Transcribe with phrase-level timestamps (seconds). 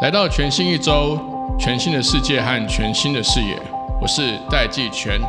[0.00, 1.18] 来到全新一周，
[1.58, 3.60] 全新的世界和全新的视野，
[4.00, 5.20] 我是戴季全。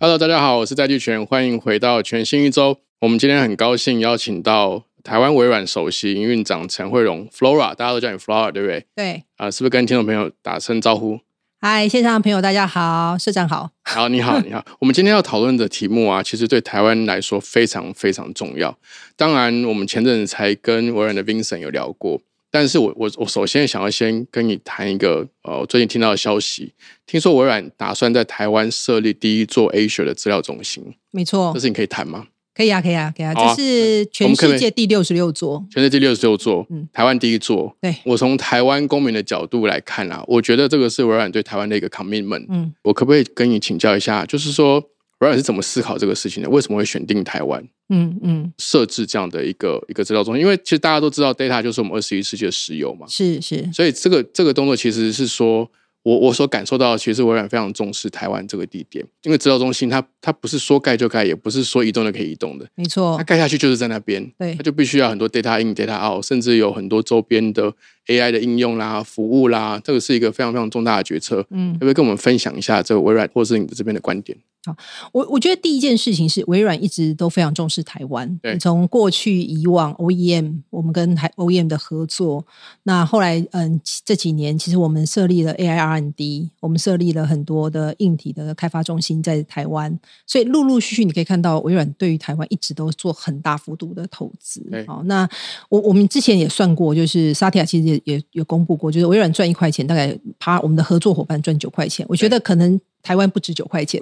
[0.00, 2.78] Hello，大家好，我是戴季全，欢迎回到全新一周。
[3.00, 8.84] 我们今天很高兴邀请到台湾微软首席营运长陈慧荣 （Flora），大家都叫你 Flora，对不对？
[8.94, 11.18] 对，啊，是不是跟听众朋友打声招呼？
[11.62, 13.70] 嗨，线上的朋友大家好，社长好。
[13.84, 14.62] 好，你好， 你好。
[14.78, 18.76] 我们今天要讨论的题目啊，其实对台湾来说非常非常重要。
[19.16, 22.20] 当然，我们前阵子才跟微软的 Vincent 有聊过。
[22.50, 26.74] 但是我我我首先想要先跟你谈一个呃，我最近听到的消息，
[27.06, 32.26] 听说微软打算在台湾设立第一座 Asia 的资料中心，没错，这事情可以谈吗？
[32.58, 37.72] 可以啊，可以啊，可以啊，这是全世界第六十六座，全世界第六十六座，嗯，台湾第一座。
[37.80, 42.46] 对，我从台湾公民的角度来看啊，我觉得这个是微软对台湾的一个 commitment。
[42.48, 44.80] 嗯，我可不可以跟你请教一下，就是说
[45.20, 46.50] 微软是怎么思考这个事情的？
[46.50, 47.62] 为什么会选定台湾？
[47.90, 53.06] 嗯嗯，设置这样的一个一个资料中心，因为其实大家都知道，data 就是我们二十一世纪的石油嘛。
[53.08, 55.70] 是是，所以这个这个动作其实是说，
[56.08, 62.66] 我我所感受到，其实微软非常重视台湾这个地点，因为资料中心它它不是说盖就盖，也不是说移动就可以移动的。
[62.74, 67.70] 没错，它盖下去就是在那边，对，它就必须要很多 data in data out，甚至有很多周边的
[68.06, 71.44] AI 的应用啦、服务啦，这个是一个非常非常重大的决策。
[71.50, 74.38] 嗯，可不可以跟我们分享一下这个微软或是你的这边的观点？
[74.68, 74.76] 好，
[75.12, 78.38] 我我觉得第一件事情是微软一直都非常重视台湾。
[78.42, 82.44] 对，从过去以往 OEM，我们跟台 OEM 的合作，
[82.82, 94.62] 那后来嗯这几年，其实我们设立了 AI R&D，我们设立了很多的硬体的开发中心在台湾，所以陆陆续续你可以看到微软对于台湾一直都做很大幅度的投资。
[94.86, 95.26] 好，那
[95.70, 102.04] 我我们之前也算过，就是沙提亚其实也也有公布过，就是微软赚一块钱，大概趴我们的合作伙伴赚九块钱。
[102.10, 102.78] 我觉得可能。
[103.02, 104.00] 台湾不值九块钱，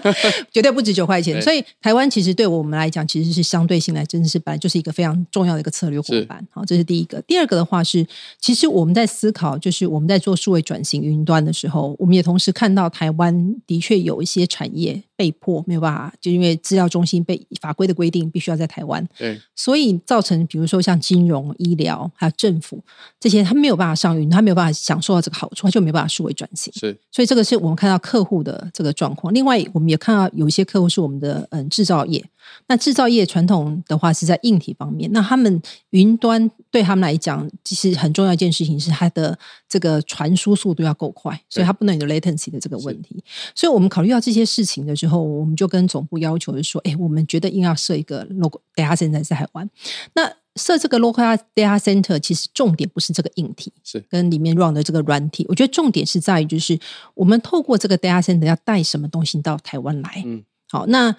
[0.52, 1.40] 绝对不值九块钱。
[1.42, 6.46] 所以台湾其实对我们来讲，其实是相对性来，真的是本来就是一个非常重要的一个策略伙伴。
[6.50, 7.20] 好，这是第一个。
[7.22, 8.06] 第二个的话是，
[8.40, 15.02] 其实我们在思考，就是我们在做数位转型云端的时候，我们也同时看到台湾的确有一些产业。
[15.16, 19.06] 被迫没有办法，就因为资料中心被法规的规定，必须要在台湾。
[19.16, 22.82] 对，所以造成比如说像金融、医疗还有政府
[23.20, 26.72] 这些，他没有办法上云，他没有办法享受到这个好处，他就没办法数位转型。
[26.74, 29.32] 是，所以这个是我们看到客户的这个状况。
[29.32, 32.24] 另外，我们也看到有一些客户是我们的嗯制造业。
[32.66, 35.60] 那制造业传统的话是在硬体方面，那他们
[35.90, 39.38] 云端对他们来讲，其实很重要一件事情是它的
[39.68, 43.22] 这个传输速度要够快，所以它不能有 latency 的这个问题。
[43.54, 49.68] 所以我们考虑到这些事情的时候，我们就跟总部要求是说，哎，我们觉得应该要设一个 local data center 在台湾。
[50.14, 55.44] 那设这个 local data center 其实重点不是这个硬体，是跟里面 run 的这个软体。
[55.48, 56.78] 我觉得重点是在于，就是
[57.14, 60.22] 我们透过这个 data center 要带什么东西到台湾来。
[60.24, 61.14] 嗯，好，那。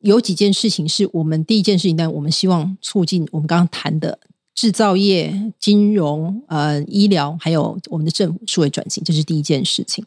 [0.00, 4.18] 有几件事情是我们第一件事情，但我们希望促进我们刚刚谈的
[4.58, 10.04] 制造业、金融、呃医疗，还有我们的政府数位转型，这是第一件事情。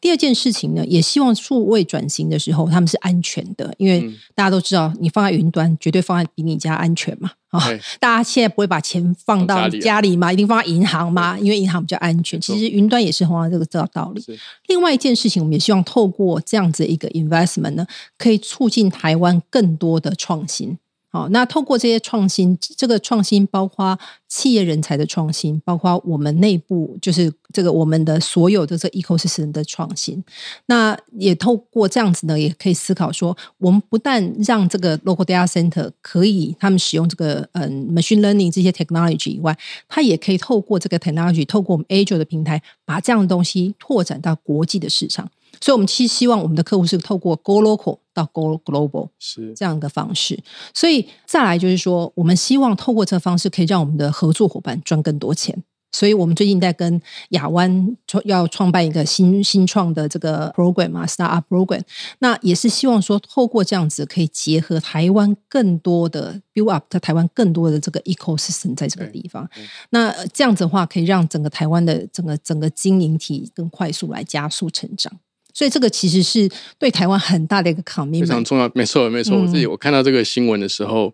[0.00, 7.30] 第二件事情呢，也希望数位转型的时候他们是安全的，因为大家都知道，你放在云端绝对放在比你家安全嘛。
[7.50, 7.60] 啊，
[8.00, 10.32] 大家现在不会把钱放到家里吗？
[10.32, 11.38] 一定放在银行嘛？
[11.38, 12.40] 因为银行比较安全。
[12.40, 14.24] 其实云端也是同样这个这个道理。
[14.66, 17.86] 另外一件事情，我们也希望透过这样子一个 investment 呢，
[18.18, 20.76] 可以促进台湾更多的创新。
[21.12, 30.24] 好，那透过这些创新，这个创新包括企业人才的创新，包括我们内部就是这个我们的所有的这 ecosystem 的创新。
[30.66, 39.54] 那也透过这样子呢，也可以思考说，我们不但让这个 local data center 可以他们使用这个嗯 machine learning 这些 technology 以外，
[39.86, 45.30] 它也可以透过这个 technology，透过我们 Azure 的平台，把这样的东西拓展到国际的市场。
[45.60, 50.42] 所以，我们其实希望我们的客户是透过 go local 到 go global 是这样的方式。
[50.74, 55.62] 所以，再来就是说，我们希望透过这个方式，可以让我们的合作伙伴赚更多钱。
[55.94, 57.00] 所以我们最近在跟
[57.30, 61.82] 亚湾创要创办一个新新创的这个 program 啊，startup program。
[62.20, 69.46] 那也是希望说，透过这样子，可以结合台湾更多的 build up，在台湾更多的这个 ecosystem 在这个地方。
[69.90, 75.12] 那这样子的话，可以让整个台湾的整个整个经营体更快速来加速成长。
[75.52, 78.70] 所以这个其实是对台湾很大的一个 commitment，非常重要。
[78.74, 79.38] 没错，没错。
[79.38, 81.12] 我自己我看到这个新闻的时候，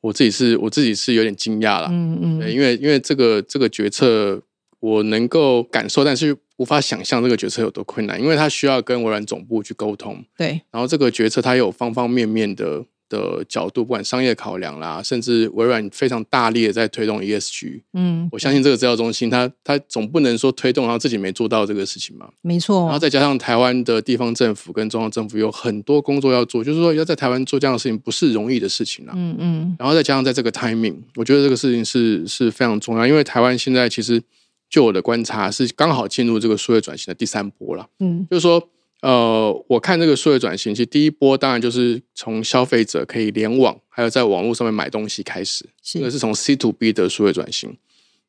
[0.00, 1.88] 我自己是我自己是有点惊讶了。
[1.90, 4.40] 嗯嗯，对，因为因为这个这个决策
[4.80, 10.24] 我能够感受，但是无法想象这个决策有多困难，因为它需要跟微软总部去沟通。
[10.36, 17.82] 对，然后这个决策它有方方面面的的角度，不管商业考量啦，甚至微软非常大力的在推动 ESG。
[17.92, 22.28] 嗯，我相信这个资料中心，它它总不能说推动然后自己没做到这个事情嘛？
[22.40, 22.84] 没错。
[22.84, 29.12] 然后再加上台湾的地方政府跟中央政府有很多工作要做，就是说要在台湾做这样的事情不是容易的事情啦。
[29.14, 29.76] 嗯嗯。
[29.78, 34.22] 然后再加上在这个 timing，我觉得这个事情是是非常重要，因为台湾现在其实
[34.70, 37.86] 就我的观察是刚好进入这个数位转型的第三波了。
[38.00, 38.68] 嗯，就是说。
[39.02, 47.76] 呃，我看这个数位转型，其实第一波当然就是从消费者可以联网，还有在网络上面买东西开始，这个是从 C to B 的数位转型。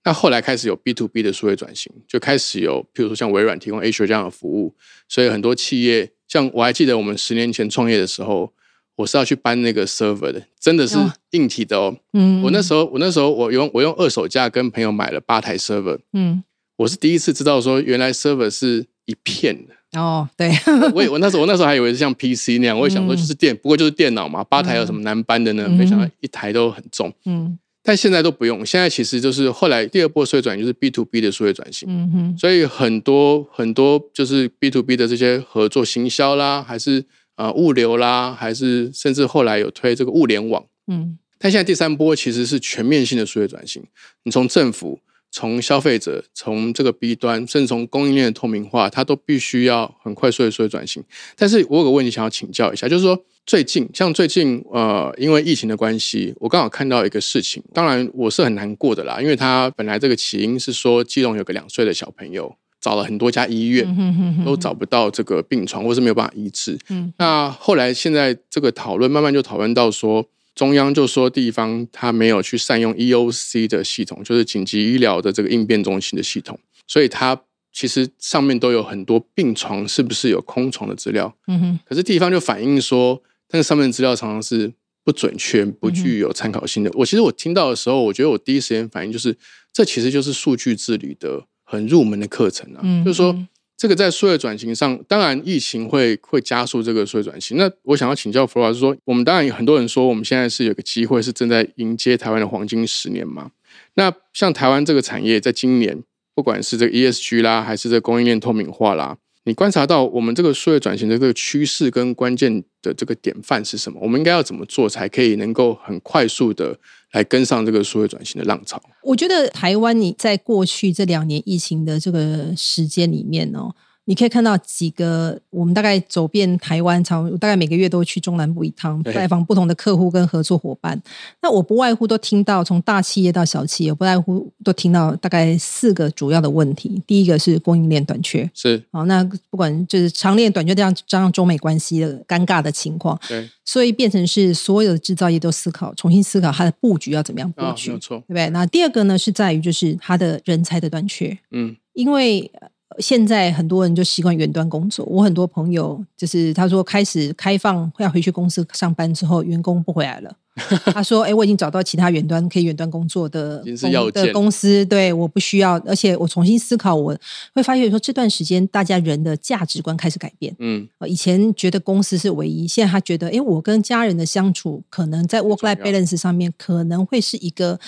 [0.04, 4.74] 那后来开始有 B to B 的数位转型，就开始有，譬如说像微软提供 Azure 这样的服务，
[5.08, 8.52] 所以很多企业，像我还记得我们十年前创业的时候，
[8.96, 10.98] 我是要去搬那个 server 的，真的是
[11.32, 11.96] 硬体的哦。
[12.14, 16.44] 嗯，我那时候我那时候我用我用二手价跟朋友买了八台 server，嗯，
[16.78, 19.76] 我是第一次知道说原来 server 是一片的。
[19.94, 20.52] 哦，对，
[20.94, 25.70] 我我那时候我那时候还以为是像 PC 那样，我也想说就是电，不过就是电脑嘛，八台有什么难搬的呢？
[25.70, 27.14] 没想到一台都很重。
[27.26, 31.88] 嗯，但现在都不用，现在其实就是后来第二波数位转型就是 B to B 的数位转型。
[31.90, 37.06] 嗯哼，所以很多很多就是 B to B 的这些合作行销啦，还是
[37.36, 40.64] 啊物流啦，还是甚至后来有推这个物联网。
[40.88, 43.84] 嗯，但现在第三波其实是全面性的数位转型，
[44.24, 45.00] 你从政府。
[45.36, 51.04] 从消费者，从这个 B 端，甚至从供应链的透明化，它都必须要很快速的速转型。
[51.36, 66.78] 但是我有个问题想要请教一下，就是说最近，像最近，呃，因为疫情的关系，我刚好看到一个事情，当然我是很难过的啦，因为它本来这个起因是说基隆有个两岁的小朋友，找了很多家医院，都找不到这个病床，或是没有办法医治。
[67.18, 70.24] 那后来现在这个讨论慢慢就讨论到说。
[70.56, 77.42] 中央就说地方他没有去善用 EOC 的系统，就是紧急医疗的这个应变中心的系统，所以它
[77.72, 81.36] 其实上面都有很多病床是不是有空床的资料。
[81.48, 81.80] 嗯哼。
[81.86, 84.72] 可是地方就反映说，但是上面的资料常常是
[85.04, 86.92] 不准确、不具有参考性的。
[86.94, 89.36] 我其实我听到的时候，我觉得我第一时间反应就是，
[89.74, 93.36] 这其实就是数据治理的很入门的课程啊，就是说。
[93.76, 97.58] 这个在数位转型上，当然疫情会会加速这个数位转型。
[97.58, 103.52] 那我想要请教弗老师说，我们当然有很多人说，我们现在是有个机会，是正在迎接台湾的黄金十年嘛？
[103.96, 106.02] 那像台湾这个产业，在今年，
[106.34, 109.18] 不管是这个 ESG 啦，还是这供应链透明化啦。
[109.46, 114.00] 你观察到我们这个数位转型的这个趋势跟关键的这个典范是什么？
[114.02, 116.78] 我们应该要怎么做才可以能够很快速的
[117.12, 118.82] 来跟上这个数位转型的浪潮？
[119.04, 123.76] 我觉得台湾你在过去这两年疫情的这个时间里面哦。
[124.06, 131.02] 你可以看到几个，我们大概走遍台湾，常大概每个月都会去中南部一趟，拜访不同的客户跟合作伙伴。
[131.42, 137.02] 那我不外乎都听到，从大企业到小企业，不外乎都听到大概四个主要的问题。
[137.08, 148.50] 第一个是供应链短缺，是好，那不管就是长链短缺这样加上中美关系的尴尬的情况，对，所以变成是所有的制造业都思考，重新思考它的布局要怎么样布局，没错，对不对？
[148.50, 152.52] 那第二个呢，是在于就是它的人才的短缺，嗯，因为。
[153.00, 155.06] 现在很多人就习惯远端工作。
[155.06, 160.32] 我很多朋友就是他说开始开放要回去公司上班之后，员工不回来了。
[160.94, 163.64] 他说：“哎，我已经找到其他远端可以远端工作的
[164.12, 165.80] 的公司，对，我不需要。
[165.80, 167.18] 而且我重新思考，我
[167.56, 170.56] 会发现说这段时间大家人的价值观开始改变。
[170.60, 177.80] 嗯，以前觉得公司是唯一，现在他觉得，哎，我跟家人的相处可能在 work life balance 上面可能会是一个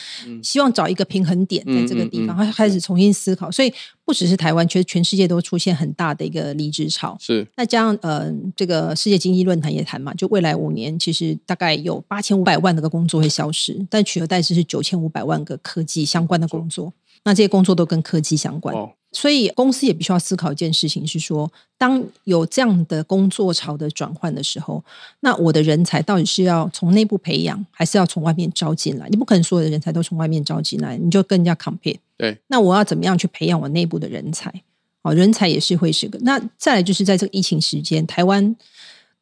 [0.41, 2.35] 希望找一个平衡点在这个地方。
[2.35, 3.71] 他开始重新思考，所以
[4.05, 7.15] 不只是台湾，其实全世界都出现很大的一个离职潮。
[7.19, 12.55] 是，那加上呃，这个世界经济论坛也谈嘛，就未来五年其实大概有八千五百。
[12.55, 16.93] 百万个工作会消失，但取而代之是九千五百万个科技相关的工作。
[17.25, 18.73] 那这些工作都跟科技相关，
[19.15, 24.83] 所以公司也必须要思考一件事情：是说，当有这样的工作潮的转换的时候，
[25.21, 29.07] 那我的人才到底是要从内部培养，还是要从外面招进来？
[29.09, 31.97] 你不可能所有的人才都从外面招进来，你就跟人家 compete。
[32.17, 34.53] 对，那我要怎么样去培养我内部的人才？
[35.01, 36.19] 哦，人才也是会是个。
[36.23, 38.55] 那再来就是在这个疫情时间，台湾。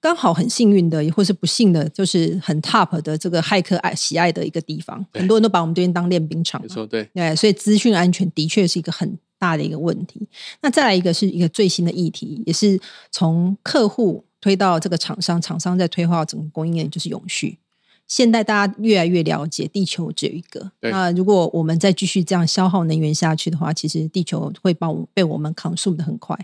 [0.04, 6.62] 刚好很幸运的，或是不幸的，就是很 top 的这个骇客爱喜爱的一个地方，很多人都把我们这边当练兵场。
[6.62, 10.28] 没错，对，对，所以资讯安全的确是一个很大的一个问题。
[10.62, 12.78] 那再来一个是一个最新的议题，也是
[13.12, 17.58] 从客户推到这个厂商，厂商在推化整个供应链，就是永续。
[18.08, 20.72] 现代大家越来越了解，地球只有一个。
[20.82, 26.38] 那如果我们再继续这样消耗能源下去的话，其实地球会帮被我们扛住的很快。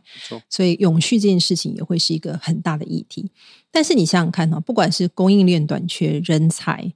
[0.50, 3.30] 所以永续这件事情也会是一个很大的议题。
[3.70, 6.92] 但是你想想看哈，不管是供应链短缺、人才、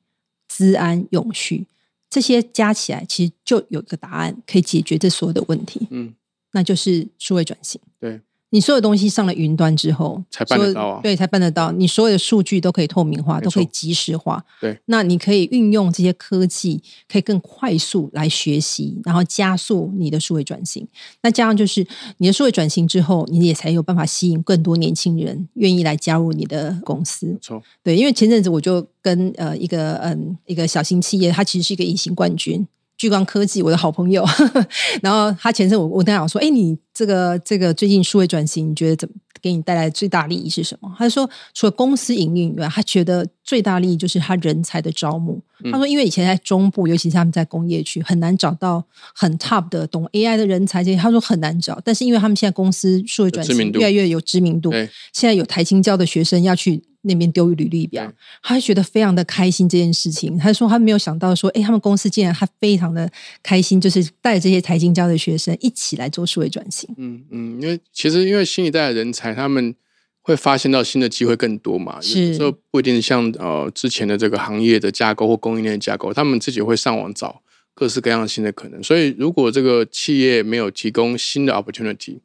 [0.47, 1.67] 资安、永续
[2.09, 5.87] 这些加起来，其实就有一个答案可以解决这所有的问题。
[5.91, 6.15] 嗯，
[6.53, 7.79] 那就是数位转型。
[7.99, 8.21] 对。
[8.53, 10.99] 你所有东西上了云端之后，才办得到啊。
[11.01, 11.71] 对，才办得到。
[11.71, 14.45] 你所有的数据都可以透明化，都可以即时化。
[14.61, 16.79] 对，那你可以运用这些科技，
[17.11, 20.87] 可以更快速来学习，然后加速你的数位转型。
[21.23, 21.83] 那加上就是
[22.17, 27.35] 你的数位转型之后，你也才有办法吸引更多年轻人愿意来加入你的公司。
[27.81, 32.67] 对，因为前阵子我就跟呃一个嗯一个小型企业，它其实是一个隐形冠军。
[32.97, 34.25] 聚光科技，我的好朋友，
[35.01, 40.93] 然后他前阵我我跟他讲说，哎，你这个这个最近数位转型，你觉得怎么给你带来最大利益是什么？
[40.97, 45.41] 他说，除了公司营运以外，他觉得最大利益就是他人才的招募。
[45.71, 48.83] 他说，因为以前在中部，尤其是他们在工业区，很难找到
[49.13, 51.81] 很 top 的懂 AI 的人才，这些他说很难找。
[51.83, 54.71] 但是因为他们现在公司数位转型越来越有知名度，
[55.11, 56.83] 现在有台青教的学生要去。
[57.03, 60.37] 那边丢履历表，他觉得非常的开心这件事情。
[60.37, 63.09] 他说他没有想到说，哎，他们公司竟然他非常的
[63.41, 66.89] 开心，就是带这些财经教的学生一起来做数位转型。
[66.97, 69.75] 嗯嗯，因为其实因为新一代的人才，他们
[70.21, 71.99] 会发现到新的机会更多嘛。
[72.01, 77.41] 是，说不一定像呃之前的这个行业的架构或供应链架构，他们自己会上网找
[77.73, 78.81] 各式各样新的可能。
[78.81, 82.19] 所以如果这个企业没有提供新的 opportunity。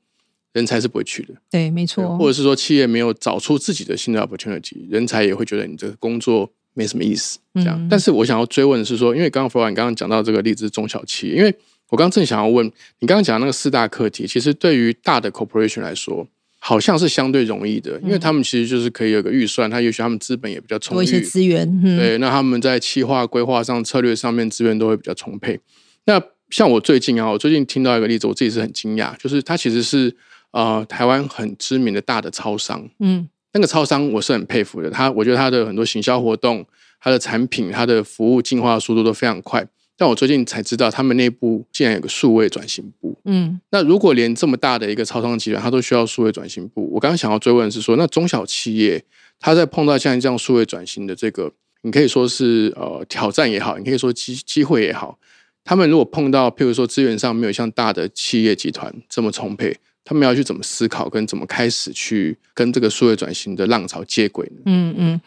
[0.59, 2.19] 人才是不会去的，对，没错。
[2.19, 7.39] 或者是说，企业没有找出自己的新的 opportunity，人才也会觉得你这个工作没什么意思。
[7.55, 11.55] 这样，但是我想要追问的是说，因为刚刚弗兰刚刚讲到这个例子，中小企业，因为
[11.91, 12.67] 我刚刚正想要问
[12.99, 16.27] 你，刚刚讲那个四大课题，其实对于大的 corporation 来说，
[16.59, 25.61] 好像是相对容易的，因为他们其实就是可以有个预算，他也许他们资本也比较充裕，多一些资源，对，那他们在企划规划上、策略上面资源都会比较充沛。
[26.07, 30.17] 那像我最近啊，我最近听到一个例子，我自己是很惊讶，就是他其实是。
[30.51, 34.91] 呃，台湾很知名的大的超商，嗯，那个超商我是很佩服的。
[34.91, 36.65] 他我觉得他的很多行销活动、
[37.01, 39.67] 他的产品、他的服务进化的速度都非常快。
[39.97, 43.19] 但我最近才知道，他们内部竟然有个数位转型部。
[43.25, 49.05] 嗯，那如果连这么大的一个超商集团，它都需要数位转型部，我刚刚想要追问的是说，那中小企业
[49.41, 51.53] 他在碰到像这样数位转型的这个，
[51.83, 55.19] 你可以说是呃挑战也好，你可以说机机会也好，
[55.65, 59.77] 他们如果碰到譬如说资源上没有像大的企业集团这么充沛。
[60.05, 64.63] 他们要去怎么思考，跟怎么开始去跟这个数位转型的浪潮接轨呢？
[64.65, 65.21] 嗯嗯，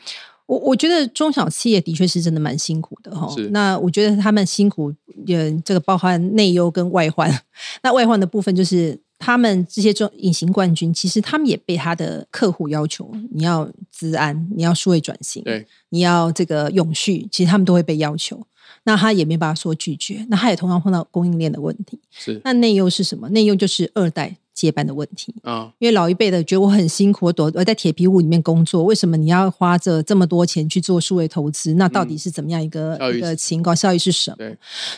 [0.48, 3.32] 我我觉得中小企业的确是真的蛮辛苦的哈。
[3.36, 4.94] 是，那我觉得他们辛苦，
[5.26, 7.32] 也这个包含内忧跟外患。
[7.84, 18.46] 那外患的部分就是，他们这些中隐形冠军，其实他们也被他的客户要求，你要资安，你要数位转型，对，你要这个永续，其实他们都会被要求。
[18.84, 22.00] 那他也没办法说拒绝，那他也同样碰到供应链的问题。
[22.10, 23.30] 是，那内忧是什么？
[23.30, 24.36] 内忧就是二代。
[24.62, 31.74] 接班的问题啊，因为老一辈的觉得我很辛苦，我躲我在铁皮屋里面工作，为什么你要花着这么多钱去做数位投资？
[31.74, 33.76] 那到底是怎么样一个一个情况？
[33.76, 34.38] 效益是什么？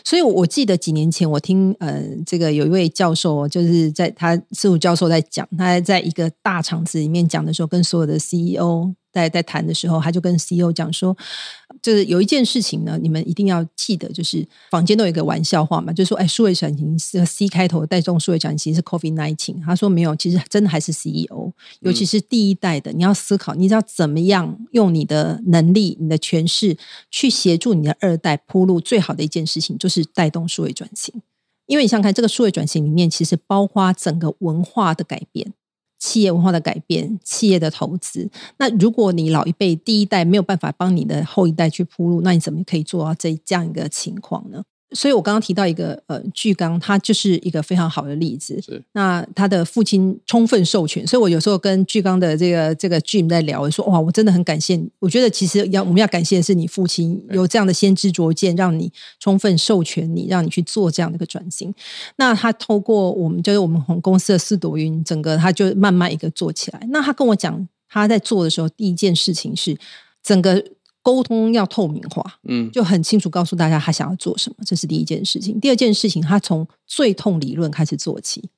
[0.04, 8.94] 所以我记得几年前我听呃，这个有一位教授，就是在他师傅教授在讲，他在一个大厂子里面讲的时候，跟所有的 CEO。
[9.14, 11.16] 在在谈的时候，他就跟 CEO 讲说，
[11.82, 19.64] 就是有一件事情呢，你们一定要记得，就是坊间都有一个玩笑话嘛，就是说，哎，数位转型是 C 开头带动数位转型是 Covid nineteen。
[19.64, 26.76] 他说没有，其实真的还是 CEO，尤其是第一代的，你要思考，你知道怎么样用你的能力、你的权势
[27.12, 31.14] 去协助你的二代铺路，最好的一件事情就是带动数位转型。
[31.68, 35.54] 因为你想看这个数位转型里面，其实包括整个文化的改变。
[36.04, 38.30] 企业文化的改变，企业的投资。
[38.58, 44.62] 那如果你老一辈第一代没有办法帮你的后一代去铺路，那你怎么可以做到这这样一个情况呢？
[44.94, 48.62] 所以我刚刚提到一个呃，巨刚，他就是一个非常好的例子。
[48.62, 54.90] 是，那他的父亲充分授权，所以我有时候跟巨刚的这个这个 Jim 在聊，我说哇，我真的很感谢你。
[55.00, 61.74] 我觉得其实要我们要感谢的是你父亲有这样的先知灼见，让你充分授权你，让你去做这样的一个转型。
[62.18, 66.88] 那他透过我们就是我们红公司的四朵云，整个他就慢慢一个做起来。
[66.90, 69.78] 那他跟我讲，他在做的时候，第一件事情是
[70.22, 70.64] 整个。
[71.04, 75.60] 沟通要透明化，嗯，就很清楚告诉大家他想要做什么，这是第一件事情。
[75.60, 78.50] 第二件事情，他从最痛理论开始做起，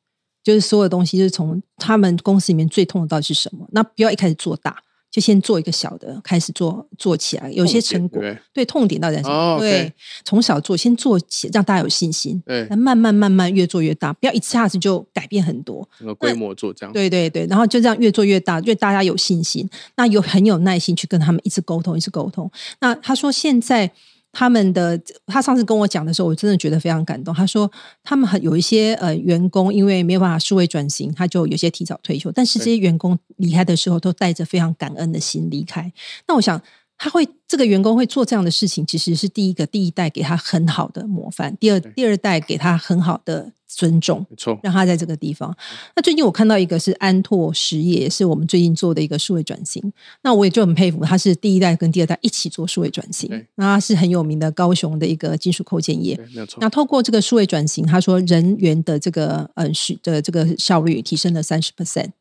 [0.43, 4.83] 就是所有东西就是从他们公司里面最痛的到底是什么，那不要一开始做大。
[5.15, 8.21] 就先做一个小的，开始做做起来，有些成果。
[8.51, 9.57] 对，痛点到底在什么？
[9.61, 9.89] 对，
[10.25, 12.43] 从小做，先做起，让大家有信心。
[12.45, 15.87] 对，慢慢慢慢越做越大，不要一下子就改变很多。
[16.01, 16.91] 那个规模做这样。
[16.91, 22.51] 对对对，然后就这样越做越大，越大家有信心，那有很有耐心去跟他们一直沟通，一直沟通。
[22.81, 23.89] 那他说现在。
[24.37, 27.33] 他们的他上次跟我讲的时候，我真的觉得非常感动。
[27.33, 27.71] 他说
[28.03, 32.29] 他们很有一些呃员工，因为没有办法数位转型，他就有些提早退休。
[32.33, 35.89] 但是这些员工离开的时候，都带着非常感恩的心离开。
[36.27, 36.61] 那我想
[36.97, 45.55] 他会这个员工会做这样的事情，其实是第一个第一代给他很好的模范，第二第二代给他很好的尊重，没错，让他在这个地方。
[45.95, 49.91] 那最近我看到一个是安拓实业，是我们最近做的一个数位转型。
[50.23, 53.29] 那我也就很佩服，他是第一代跟第二代一起做数位转型。
[53.55, 56.57] 那他是很有名的高雄的一个金属扣件业，没有错。
[56.61, 62.11] 那透过这个数位转型，他说人员的这个嗯是的这个效率提升了三十 percent。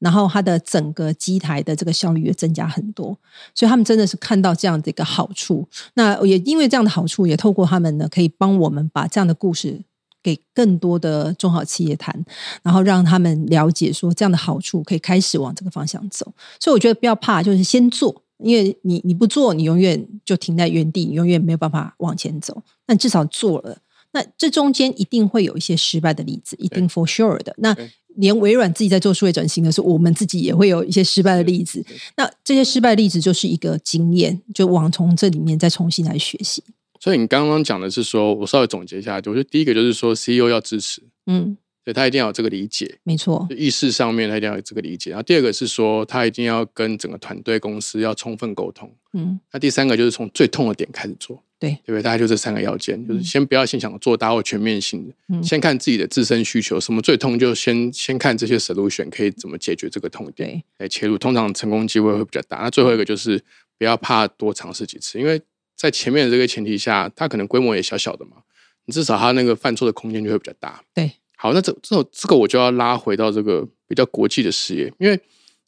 [0.00, 3.16] 然后它的整个机台的这个效率也增加很多，
[3.54, 5.66] 所以他们真的是看到这样的一个好处。
[5.94, 9.80] 那也因为这样的好处，也透过他们呢，可以帮我们把这样的故事
[10.24, 12.24] 给更多的中小企业谈，
[12.62, 16.26] 然后让他们了解说这样的好处可以开始往这个方向走。
[16.58, 22.62] 所以我觉得不要怕，就是先做，因为你你不做，你永远就停在原地，你永远没有办法往前走。
[22.86, 23.76] 那至少做了，
[24.12, 27.54] 那这中间一定会有一些失败的例子，一定 for sure 的。
[27.58, 27.76] 那
[28.16, 31.84] 连微软自己在做数位转型的时候，我们自己也会有一些失败的例子。
[32.16, 36.62] 那这些失败例子就是一个经验，就往从这里面再重新来学习。
[37.04, 45.10] 所以你刚刚讲的是说，我稍微总结一下，我觉得第一个就是说，CEO 要支持，嗯，对他一定要有这个理解，没错，意识上面他一定要有这个理解。
[45.10, 49.38] 然后第二个是说，他一定要跟整个团队公司要充分沟通，嗯。
[49.52, 51.42] 那第三个就是从最痛的点开始做。
[51.58, 52.02] 对，对不对？
[52.02, 62.60] 大概就这三个要件，就是先不要先想做大或全面性的，先看自己的自身需求，什么最痛，就先先看这些 solution 可以怎么解决这个痛点，来切入，通常成功机会会比较大。
[62.60, 63.38] 那最后一个就是
[63.76, 65.38] 不要怕多尝试几次，因为
[65.84, 68.38] 在前面的这个前提下，它可能规模也小小的嘛，
[68.86, 70.82] 你至少它那个犯错的空间就会比较大。
[70.94, 75.20] 对，好，那这这这个我就要拉回到这个比较国际的视野，因为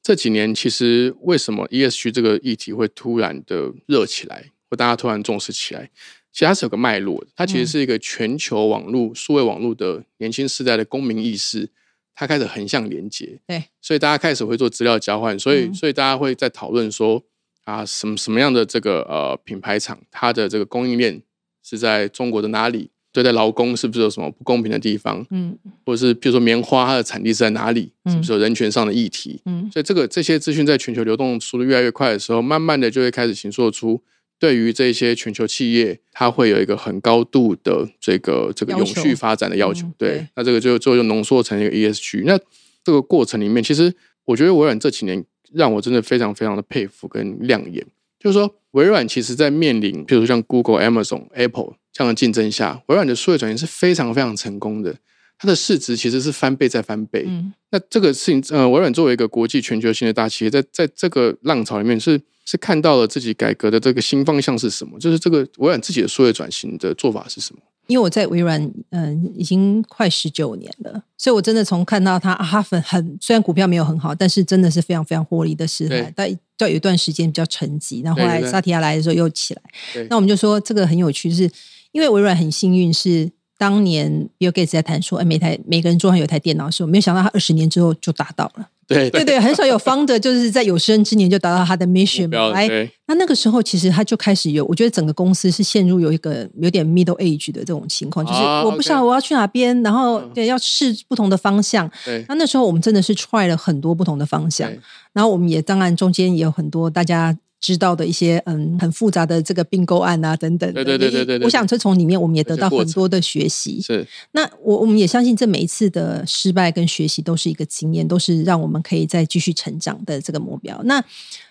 [0.02, 4.52] 这几年其实为什么 ESG 这个议题会突然的热起来？
[4.70, 5.90] 或大家突然重视起来，
[6.32, 7.26] 其实它是有个脉络的。
[7.36, 11.68] 它其实是一个全球网络、数位网络的年轻世代的公民意识，
[12.14, 13.38] 它开始横向连接。
[13.46, 17.22] 对，所以大家开始会做资料交换，所以所以大家会在讨论说
[17.66, 21.20] 啊，什么什么样的这个呃品牌厂，它的这个供应链
[21.62, 22.90] 是在中国的哪里？
[23.12, 25.26] 对待劳工是不是有什么不公平的地方？
[25.30, 27.90] 嗯，或者是比如说棉花它的产地是在哪里？
[28.10, 29.40] 是不是有人权上的议题？
[29.46, 34.02] 嗯，所以这个这些资讯在全球流动速度越来越快的时候，慢慢的就会开始形塑出。
[34.38, 39.90] 对于这些全球企业，它会有一个很高度的这个这个永续发展的要求。
[39.96, 42.24] 对，那这个就最后就浓缩成一个 ESG。
[42.26, 42.38] 那
[42.84, 43.90] 这个过程里面，其实
[44.26, 47.86] 我觉得微软这几年让我真的非常非常的佩服跟亮眼。
[48.18, 54.96] 就是说，微软其实在面临，比如说像 Google、Amazon、Apple 这样的竞争下，微软的数位转型是非常非常成功的。
[55.38, 57.24] 它的市值其实是翻倍再翻倍。
[57.26, 62.20] 嗯，那这个事情，呃，微软作为一个国际全球性的大企业，在在这个浪潮里面是。
[62.48, 64.96] 是看到了自己改革的这个新方向是什么？
[65.00, 67.60] 就是这个微软自己的数位转型的做法是什么？
[67.86, 76.12] 因为我在微软，嗯，已经快十九年了，所以我真的从看到它哈粉很虽然股票没有很好，但是真的是非常非常获利的时代。
[76.14, 79.62] 但要有一段时间比较沉寂，然后后来萨提亚来的时候又起来。
[80.08, 81.50] 那我们就说这个很有趣，是
[81.92, 88.68] 因为微软很幸运，是当年 Bill Gates 在谈说，哎，每台每个人桌上有台电脑的时候，没有想到他二十年之后就达到了。
[88.88, 92.30] 对对对，很少有方的，就是在有生之年就达到他的 mission。
[92.52, 92.68] 来，
[93.08, 101.90] 那那个时候其实他就开始有，我觉得整个公司是陷入有一个有点 middle age 的这种情况，就是我不知道我要去哪边，然后对要试不同的方向。
[102.28, 104.70] 那那时候我们真的是 try 了很多不同的方向，
[105.12, 107.36] 然后我们也当然中间也有很多大家。
[107.66, 113.80] 知道的一些嗯很复杂的这个并购案啊等等，对对对对对，我想这从里面我们也得到很多的学习。
[113.82, 120.80] 是，那我我们也相信这每一次的失败跟学习都是一个经验，都是让我们可以再继续成长的这个目标。
[120.84, 121.02] 那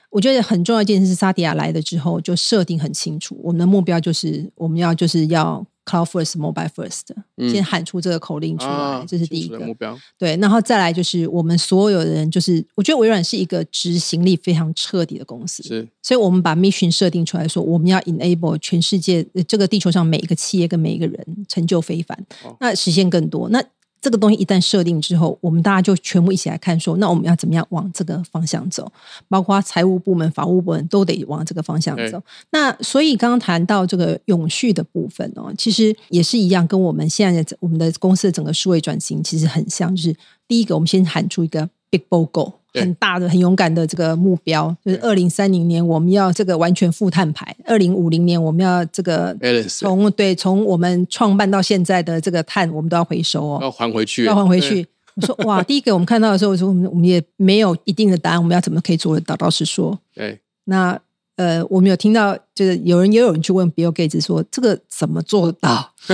[0.10, 5.67] 我觉得很重要一件事是，萨迪亚来了之后就设定很清楚，我们的目标就是我们要就是要。
[5.85, 7.01] Cloud first, mobile first，
[7.51, 9.97] 先喊出这个口令出来，这是第一个目标。
[10.17, 22.17] 对，然后再来就是我们所有的人，就是我觉得微软是一个执行力非常彻底的公司，是，所以我们把 mission 设定出来说，我们要 enable 全世界这个地球上每一个企业跟每一个人成就非凡，
[22.59, 23.63] 那实现更多，那。
[24.05, 28.87] 这个东西一旦设定之后，我们大家就全部一起来看，说那我们要怎么样往这个方向走？
[29.27, 32.21] 包括财务部门、法务部门都得往这个方向走。
[32.51, 39.95] 那所以刚刚谈到这个永续的部分哦，其实也是一样，跟我们现在的我们的公司的整个数位转型其实很像。
[39.95, 40.15] 就是
[40.47, 42.53] 第一个，我们先喊出一个 big bogo。
[42.81, 49.35] 很大的、很勇敢的这个目标，就是二零三零年我们要这个完全负碳排，二零五零年我们要这个
[49.67, 54.85] 从对从我们创办到现在的这个碳，我们都要回收哦，要还回去，要还回去。
[55.15, 59.35] 我说哇， 第一个我们看到的时候，我说我们我们也没有一定的答案，我们要怎么可以做得到？
[59.39, 60.99] 老实说， 对，那
[61.38, 65.93] 呃，我们有听到就是有人也有人去问 Bill Gates 说这个怎么做到？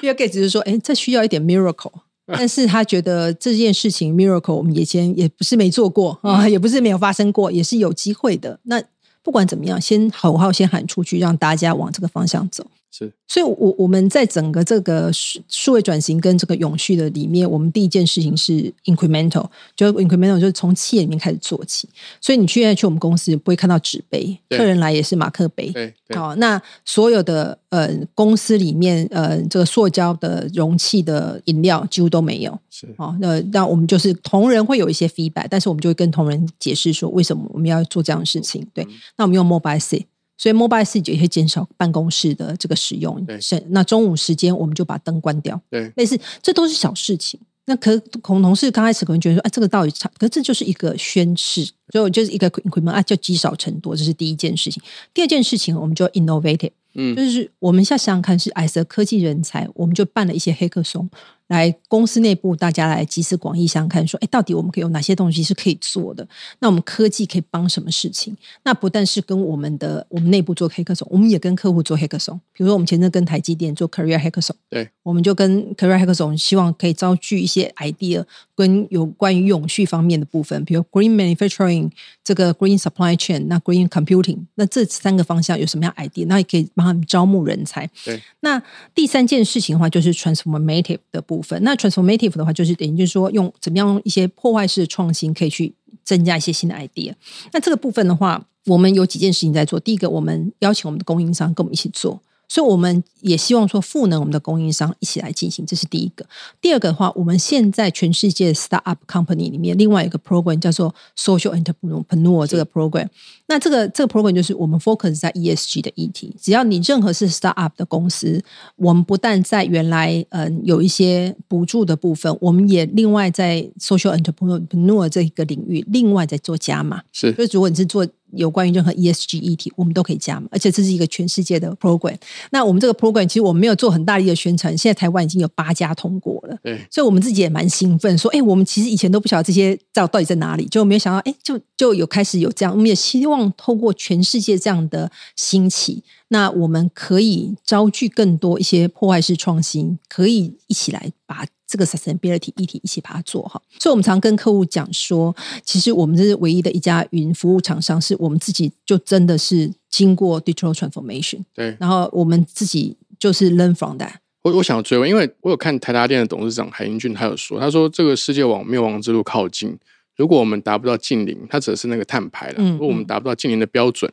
[0.00, 1.92] Bill Gates 就说，哎，这需要一点 miracle。
[2.36, 8.58] 但是他觉得这件事情 miracle 我们以前也不是没做过啊，也不是没有发生过，也是有机会的。
[8.64, 8.82] 那
[9.22, 12.66] 不管怎么样，先口号先喊出去，让大家往这个方向走。
[12.92, 21.88] 是，所以，我我们在整个这个数数位转型跟这个永续的里面，我们第一件事情是 incremental，就 incremental 就是从企业里面开始做起。
[22.20, 25.70] 所以你去现在去我们公司不会看到纸杯，客人来也是马克杯。
[25.70, 32.58] 对，好，那所有的呃公司里面呃这个塑胶的容器的饮料几乎都没有。
[32.70, 38.66] 是，哦，那那我们就是同仁会有一些 feedback，但是我们就会跟同仁解释说为什么我们要做这样的事情。
[38.74, 38.84] 对，
[39.16, 40.06] 那我们用 mobile C。
[40.40, 43.22] 所以 mobile 四也会减少办公室的这个使用。
[43.38, 45.60] 是那中午时间我们就把灯关掉。
[45.68, 47.38] 对，类似这都是小事情。
[47.66, 54.82] 那可孔同事刚开始可能觉得说，哎，这个道理差，可这就是一个宣誓，所以就是一个 increment 啊，叫积少成多，这是第一件事情。
[55.12, 61.08] 第二件事情，我们就 innovative，嗯，就是我们现在想想看，是 as 科技人才，我们就办了一些黑客松。
[61.50, 66.26] 来公司内部，大家来集思广益，想看说，哎，到底我们可以有哪些东西是可以做的？
[66.60, 68.36] 那我们科技可以帮什么事情？
[68.62, 72.40] 那不但是跟我们的我们内部做黑客松，我们也跟客户做黑客松。
[72.52, 78.24] 比如说，我们前阵跟台积电做 Career 黑客松，对，我们就跟 Career 黑客松，希望可以招聚一些 idea，
[78.60, 81.90] 跟有关于永续方面的部分，比如 Green Manufacturing，
[82.22, 86.26] 这个 Green Supply Chain，那 Green Computing，那这三个方向有什么样 idea？
[86.26, 87.88] 那也可以帮他们招募人才。
[88.04, 88.62] 对，那
[88.94, 91.58] 第三件事情的话，就是 Transformative 的部分。
[91.64, 95.72] 那 Transformative 的话，就是等于就是说，用怎么样一些破坏式的创新，可以去
[96.04, 97.14] 增加一些新的 idea。
[97.52, 99.80] 那这个部分的话，我们有几件事情在做。
[99.80, 102.20] 第一个，我们邀请我们的供应商跟我们一起做。
[102.50, 106.26] 所以我们也希望说赋能我们的供应商一起来进行，这是第一个。
[106.60, 113.06] 第二个的话，我们现在全世界 startup company 里面另外一个 program 叫做 social entrepreneur 这个 program。
[113.46, 116.34] 那这个这个 program 就是我们 focus 在 ESG 的议题。
[116.40, 118.42] 只要你任何是 startup 的公司，
[118.74, 127.00] 我们不但在原来嗯有一些补助的部分，我们也另外在 social entrepreneur 这个领域另外在做加码。
[127.12, 132.16] 是，所以如果你是做有关于任何 ESG 议题，我们都可以加嘛，而且这是一个全世界的 program。
[132.50, 151.46] 那我们这个 program 其实我们没有做很大力的宣传，现在台湾已经有八家通过了，对，所以我们自己也蛮兴奋，说，哎，我们其实以前都不晓得这些到到底在哪里，就没有想到，哎，就就有开始有这样，我们也希望透过全世界这样的兴起，那我们可以招聚更多一些破坏式创新，可以一起来把。
[151.70, 155.32] 这个 sustainability 议题一起把它做好，所以我们常跟客户讲说，
[155.64, 164.14] 其实我们这是唯一的一家云服务厂商，是我们自己就真的是经过 digital transformation，对，然后我们自己就是 learn from that。
[164.42, 169.78] 我我想追问，因为我有看台达电的董事长海英俊，他有说，他说这个世界往灭亡之路靠近，
[170.16, 174.12] 如果我们达不到近零，他指的是那个碳排了，如果我们达不到近零的标准，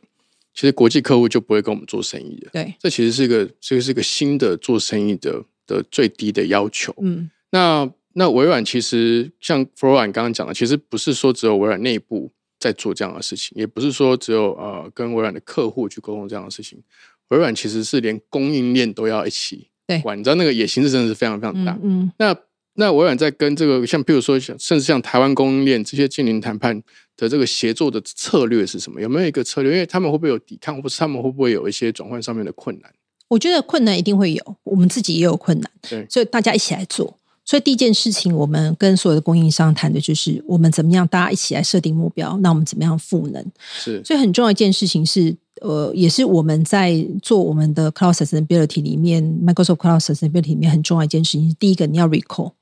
[0.54, 2.50] 其实国际客户就不会跟我们做生意了。
[2.52, 6.94] 对，这其实是一个，这个是一个新的做生意的的最低的要求。
[7.02, 7.30] 嗯。
[7.50, 16.82] 那那微软其实像 Flora 刚刚讲的，其实不是说只有微软内部在做这样的事情，也不是说只有呃跟微软的客户去沟通这样的事情。
[17.28, 19.68] 微软其实是连供应链都要一起
[20.02, 21.78] 管，你知道那个野心是真的是非常非常大。
[21.82, 22.34] 嗯，那
[22.74, 26.82] 那微软在跟这个像比如说像甚至像台湾供应链这些近邻谈判
[27.16, 29.00] 的这个协作的策略是什么？
[29.00, 29.72] 有没有一个策略？
[29.72, 32.92] 因为他们会不会有抵抗，或是他们会不会有一些转换上面的困难？
[33.28, 35.70] 我觉得困难一定会有，我们自己也有困难。
[35.82, 37.18] 对，所以大家一起来做。
[37.48, 43.42] 所以第一件事情，我们跟所有的供应商谈的就是，我们怎么样大家一起来设定目标，那我们怎么样赋能？
[43.78, 52.52] 是，所以很重要一件事情是，呃，也是我们在做我们的 Cloud Sustainability 里面，Microsoft Cloud Sustainability 里面很重要一件事情，第一个你要 recall，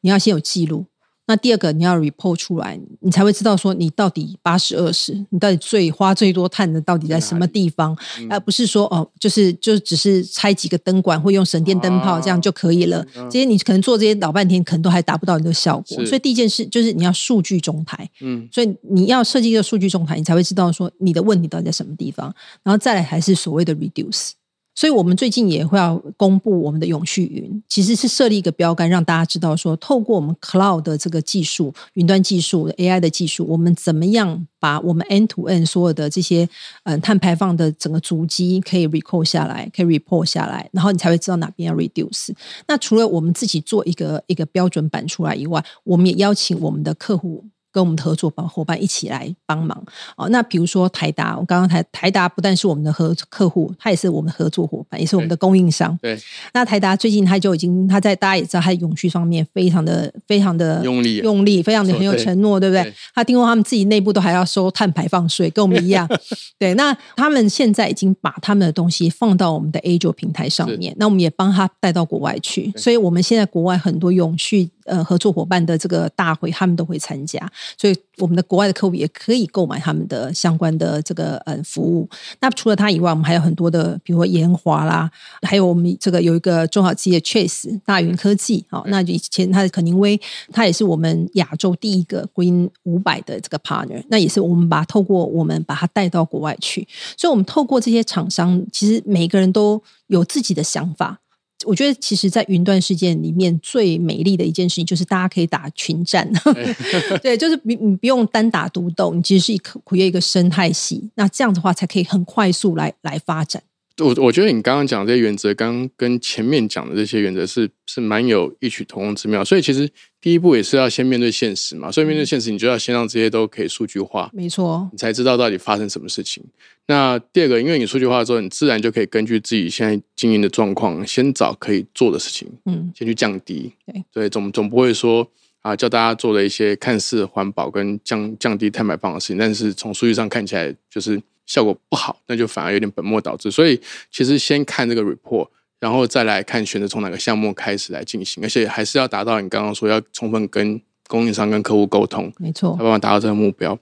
[0.00, 0.86] 你要先有记录。
[1.32, 7.96] 那第二个，你要 report 出来，你才会知道说你到底八十二十，你到底最花最多碳的到底在什么地方，
[8.28, 13.02] 而不是说哦，就是就只是拆几个灯管或用省电灯泡这样就可以了。
[13.30, 16.04] 这些你可能做这些老半天，可能都还达不到你的效果。
[16.04, 24.32] 所以第一件事就是你要数据中台，嗯，所以你要设计一个数据中台，你才会知道说你的问题到底在什么地方，然后再来还是所谓的 reduce。
[24.74, 36.48] 所以我们最近也会要公布我们的永续云，其实是设立一个标杆，让大家知道说，透过我们 cloud 的这个技术、云端技术、AI 的技术，我们怎么样把我们 N to N 所有的这些
[36.84, 42.30] 嗯碳排放的整个足迹可以 record 下来，可以 report 下来，然后你才会知道哪边要 reduce。
[42.66, 47.44] 那除了我们自己做一个一个标准版出来以外，我们也邀请我们的客户。
[47.72, 49.82] 跟我们的合作伙伙伴一起来帮忙
[50.16, 50.28] 哦。
[50.28, 55.98] 那比如说台达，我刚刚台台达不但是我们的合客户，他也是我们的合作伙伴，也是我们的供应商。
[56.00, 56.16] 对。
[56.52, 62.92] 那台达最近他就已经他在大家也知道，他在永续方面非常的非常的用力用力，非常的很有承诺，对不对？
[63.14, 66.06] 他听说他们自己内部都还要收碳排放税，跟我们一样。
[66.58, 66.74] 对。
[66.74, 72.72] 那他们现在已经把他们的东西放到我们的 A 九平台上面，那我们也帮他带到国外去。
[72.76, 82.08] 所以我们现在国外很多永续呃合作伙伴的这个大会，他们都会参加，所以我们的国外的客户也可以购买他们的相关的这个呃服务。
[82.40, 85.10] 那除了它以外，我们还有很多的，比如说研华啦，
[85.42, 90.20] 还有我们这个有一个中小企业 Chase 大云科技，好，那以前它的肯宁威，
[90.52, 101.20] 它也是我们亚洲第一个 Green 五百的这个 partner，那也是我们把透过我们把它带到国外去，所以我们透过这些厂商，其实每个人都有自己的想法。
[101.64, 106.30] 我觉得，其实，在云端世界里面，最美丽的一件事情就是大家可以打群战，
[107.22, 113.62] 对，就是你你不用单打独斗，你其实是一个 create 一个生态系，那这样的话才可以很快速来来发展。
[113.98, 119.44] 我我觉得你刚刚讲这些原则，刚跟前面讲的这些原则是是蛮有异曲同工之妙。
[119.44, 119.88] 所以其实
[120.20, 121.90] 第一步也是要先面对现实嘛。
[121.90, 126.42] 所以面对现实，你就要先让这些都可以数据化，没错，你才知道到底发生什么事情。
[126.86, 133.72] 那第二个，因为你数据化之后，你自然就可以根据自己现在经营的状况，先找可以做的事情，嗯，先去降低。
[133.84, 135.28] 对，对，总总不会说
[135.60, 141.20] 啊，叫大家做了一些看似环保跟降降低碳排放的事情，但是从数据上看起来就是。
[141.52, 143.50] 效果不好，那就反而有点本末倒置。
[143.50, 143.78] 所以
[144.10, 145.46] 其实先看这个 report，
[145.78, 153.78] 然后再来看选择从哪个项目开始来进行，而且还是要达到你刚刚说要充分跟供应商跟客户沟通，没错，才办法达到这个目标。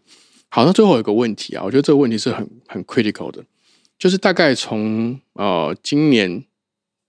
[0.49, 3.45] 好，那最后有个问题啊，我觉得这个问题是很很 critical 的，
[3.97, 6.43] 就是大概从呃今年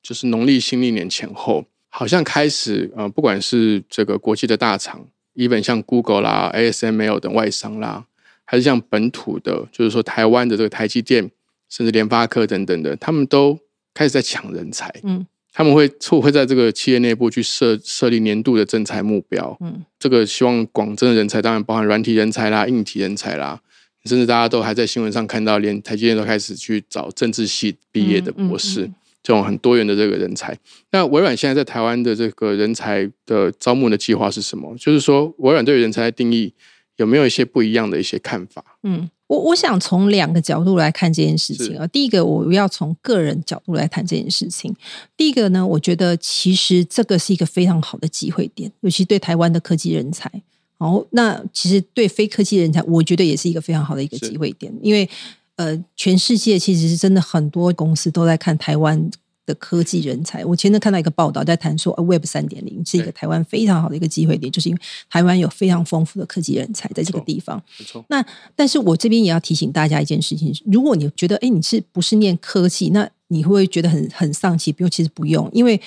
[0.03, 8.05] 就是农历新历年前后，好像开始呃，不管是这个国际的大厂，even 像 Google 啦、ASML 等外商啦。
[8.51, 11.31] 还是像本土的，就是说台湾的这个台积电，
[11.69, 13.57] 甚至联发科等等的，他们都
[13.93, 14.93] 开始在抢人才。
[15.03, 19.57] 嗯，他们会会会在这个企业内部去设设立年度的增才目标。
[19.61, 23.61] 嗯，这个希望广征的人才，当然包含软体人才啦、硬体人才啦，
[24.03, 28.81] 甚至大家都还在新闻上看到，连台积电都开始去找政治系毕业的博士，
[29.23, 30.53] 这种很多元的这个人才。
[30.91, 34.75] 那微软现在在台湾的这个人才的招募的计划是什么？
[34.77, 36.53] 就是说，微软对于人才的定义。
[37.01, 38.63] 有没有一些不一样的一些看法？
[38.83, 41.87] 嗯，我我想从两个角度来看这件事情啊。
[41.87, 44.73] 第一个，我要从个人角度来谈这件事情。
[45.17, 50.31] 第一个呢，我觉得其实这个是一个非常好的机会点，尤其对台湾的科技人才。
[50.77, 55.09] 哦，那其实对非科技人才，我觉得也是一个非常好的一个机会点，因为
[55.55, 59.09] 呃，全世界其实是真的很多公司都在看台湾。
[59.45, 67.61] 的科技人才，我前阵看到一个报道，在谈说，Web 三点零是一个台湾非常好的一个机会点，就是因为台湾有非常丰富的科技人才在这个地方。
[67.79, 68.05] 没错。
[68.09, 68.23] 那
[68.55, 74.71] 但是我这边也要提醒大家一件事情：如果你觉得，哎，你是不是念科技，那你会不会觉得很很丧气？
[74.71, 75.79] 不用，其实不用，因为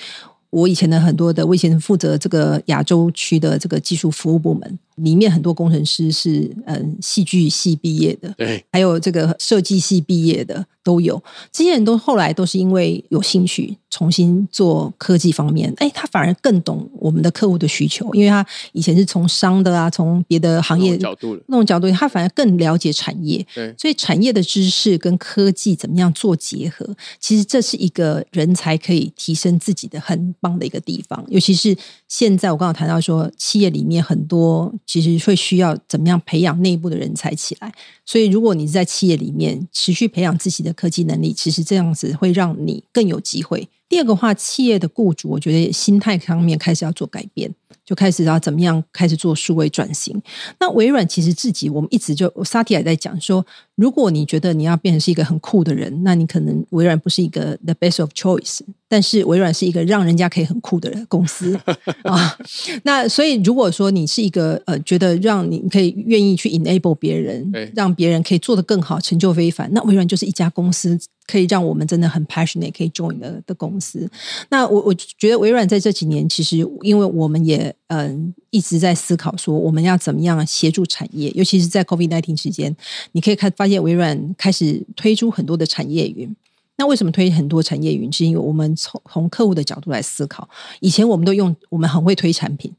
[0.49, 4.79] 我以前的很多的，我以前负责这个亚洲区的这个技术服务部门。
[4.95, 11.21] 里面很多工程师是嗯戏剧系毕业的，对，还有这个设计系毕业的都有。
[11.51, 23.45] 这些人都后来都是因为有兴趣重新做科技方面，哎，他反而更懂我们的客户的需求，因为他以前是从商的啊，从别的行业角度那种角度，他反而更了解产业。
[23.53, 26.87] 对，所以产业的知识跟科技怎么样做结合，
[27.19, 31.21] 其实这是一个人才可以提升自己的很棒的一个地方。
[31.27, 31.75] 尤其是
[32.07, 34.73] 现在我刚刚谈到说，企业里面很多。
[34.85, 37.73] 其实会需要怎么样培养内部的人才起来？
[38.05, 43.67] 所以，如果你在企业里面持续培养自己的科技能力，其实这样子会让你更有机会。
[43.87, 47.53] 第二个话，企业的雇主，我觉得心态方面开始要做改变。
[47.85, 50.19] 就开始要怎么样开始做数位转型？
[50.59, 53.45] 那微软其实自己，我们一直就萨提亚在讲说，
[53.75, 58.61] 如果你觉得你要变成是一个很酷的人，那你可能微软不是一个 the best of choice。
[58.89, 61.55] 但是微软是一个让人家可以很酷的公司
[62.05, 62.35] 啊。
[62.83, 70.97] 那所以如果说你是一个呃，觉得让你可以愿意去 enable 别人，让别人可以做得更好，成就非凡，那微软就是一家公司。
[71.27, 74.09] 可以让我们真的很 passionate 可以 join 的的公司。
[74.49, 82.75] 那我我觉得微软在这几年，其实因为我们也嗯一直在思考说，我们要怎么样协助产业，尤其是在 COVID nineteen 时间，
[83.13, 86.35] 你可以看发现微软开始推出很多的产业云。
[86.77, 88.11] 那为什么推很多产业云？
[88.11, 90.47] 是因为我们从从客户的角度来思考。
[90.81, 92.73] 以前我们都用我们很会推产品。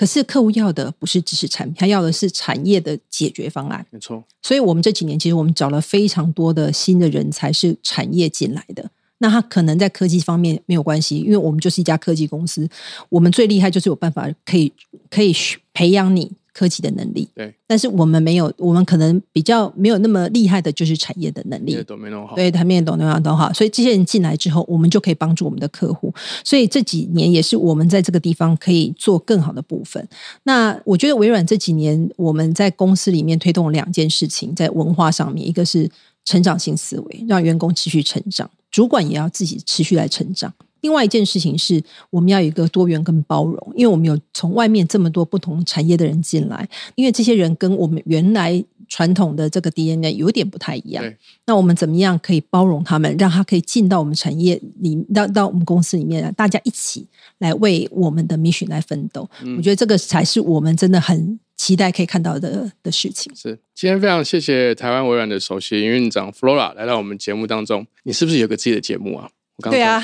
[0.00, 3.84] 可是客户要的不是只是产品，他要的是产业的解决方案。
[3.90, 8.90] 没错，所以我们这几年其实我们找了非常多的新的人才是产业进来的。
[9.18, 12.66] 那他可能在科技方面没有关系，因为我们就是一家科技公司，
[13.10, 14.72] 我们最厉害就是有办法可以
[15.10, 15.36] 可以
[15.74, 16.32] 培养你。
[16.52, 26.12] 科技的能力，对，但是我们没有，我们可能比较没有那么厉害的，就是产业的能力都没弄好，对，他们也懂那样都好，所以这些人进来之后，我们就可以帮助我们的客户。
[26.44, 30.06] 所以这几年也是我们在这个地方可以做更好的部分。
[30.42, 35.88] 那我觉得微软这几年我们在公司里面推动两件事情，在文化上面，一个是
[36.24, 40.52] 成长性思维，让员工持续成长，主管也要自己持续来成长。
[40.80, 51.04] 另外一件事情是，我们要有一个多元跟包容，因为我们有从外面这么多不同产业的人进来，因为这些人跟我们原来传统的这个 DNA 有点不太一样。
[51.46, 57.06] 那我们怎么样可以包容他们，让他可以进到我们产业里，到到我们公司里面，大家一起
[57.38, 59.28] 来为我们的 mission 来奋斗？
[59.56, 63.32] 我觉得这个才是我们真的很期待可以看到的的事情。
[63.36, 67.86] 是，今天非常谢谢台湾微软的首席营运长 Flora 来到我们节目当中。
[68.04, 69.30] 你是不是有个自己的节目啊？
[69.68, 70.02] 对啊，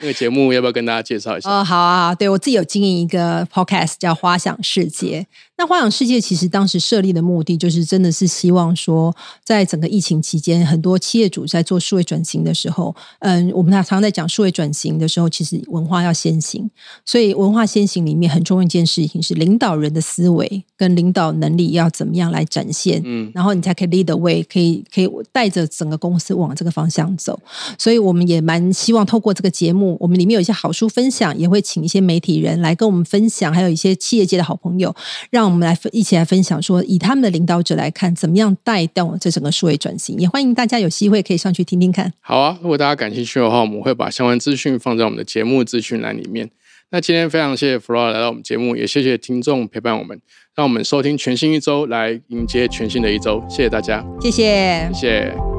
[0.00, 1.50] 那个节目要不要跟大家介绍一下？
[1.50, 5.26] 哦，好啊，对我自己有经营一个 podcast 叫《花想世界》。
[5.58, 16.70] 那花想世界其实当时设立的目的，就是真的是希望说，在整个疫情期间，很多企业主在做数位转型的时候，嗯，我们常常在讲数位转型的时候，其实文化要先行。
[17.04, 27.36] 所以文化先行里面很重要一件事情是，领导人的思维跟领导能力要怎么样来展现，嗯，然后你才可以 lead the way，可以可以带着整个公司往这个方向走。
[27.76, 34.94] 所以我们也蛮希望透过这个节目，我们里面有一些好书分享，也会请一些媒体人来跟我们分享，还有一些企业界的好朋友，
[35.30, 40.16] 让我们来分一起来分享，说以他们的领导者来看，怎么样带动这整个数位转型。
[40.18, 42.12] 也欢迎大家有机会可以上去听听看。
[42.20, 46.50] 好啊，如果大家感兴趣的话，我们会把相关资讯放在我们的节目资讯栏里面。
[46.90, 50.18] 那今天非常谢谢 Flora 来到我们节目，也谢谢听众陪伴我们，
[50.54, 53.44] 让我们收听全新一周，来迎接全新的一周。
[53.48, 55.57] 谢谢大家，谢谢，谢谢。